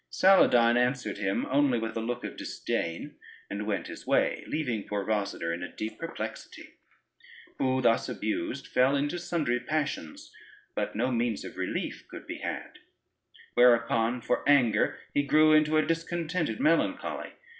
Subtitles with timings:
[0.11, 3.17] Saladyne answered him only with a look of disdain,
[3.51, 6.73] and went his way, leaving poor Rosader in a deep perplexity;
[7.59, 10.33] who, thus abused, fell into sundry passions,
[10.73, 12.79] but no means of relief could be had:
[13.53, 17.33] whereupon for anger he grew into a discontented melancholy.